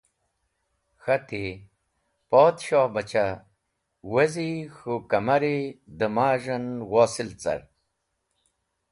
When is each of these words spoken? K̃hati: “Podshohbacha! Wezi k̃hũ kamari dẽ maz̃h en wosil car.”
K̃hati: 1.03 1.43
“Podshohbacha! 2.29 3.25
Wezi 4.13 4.49
k̃hũ 4.75 4.95
kamari 5.09 5.57
dẽ 5.97 6.11
maz̃h 6.15 6.49
en 6.55 6.65
wosil 6.91 7.31
car.” 7.41 7.61